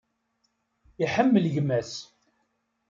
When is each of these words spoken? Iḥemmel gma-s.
Iḥemmel 1.03 1.45
gma-s. 1.53 1.93